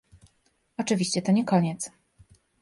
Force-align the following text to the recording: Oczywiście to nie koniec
Oczywiście 0.77 1.21
to 1.21 1.31
nie 1.31 1.45
koniec 1.45 1.91